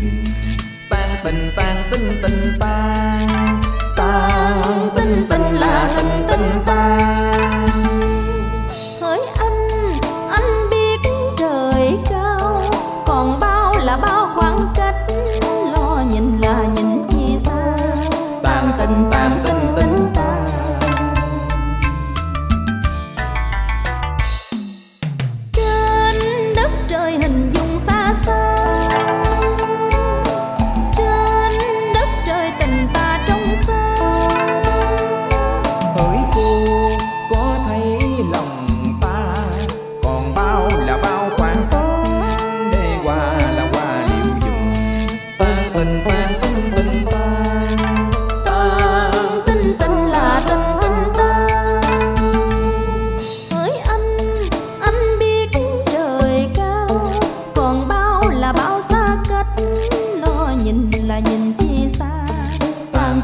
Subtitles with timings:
[0.00, 0.24] dùng
[0.90, 3.26] tan tình, tan tinh tình tan.
[3.96, 7.66] Tan tinh tình là tình tình tan.
[9.00, 9.68] Hỡi anh
[10.30, 12.62] anh biết trời cao,
[13.06, 14.79] còn bao là bao khoảng cách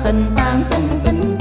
[0.04, 1.35] tình tan tình tình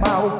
[0.00, 0.39] about